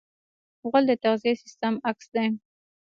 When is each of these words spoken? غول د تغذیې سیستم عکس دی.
غول 0.67 0.83
د 0.89 0.93
تغذیې 1.03 1.33
سیستم 1.43 1.73
عکس 1.89 2.07
دی. 2.15 2.27